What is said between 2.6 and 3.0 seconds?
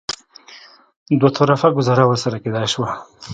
شوه.